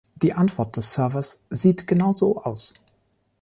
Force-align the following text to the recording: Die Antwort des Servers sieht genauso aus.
Die 0.15 0.33
Antwort 0.33 0.77
des 0.77 0.95
Servers 0.95 1.43
sieht 1.51 1.85
genauso 1.85 2.37
aus. 2.41 2.73